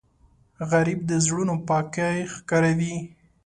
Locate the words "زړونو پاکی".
1.25-2.17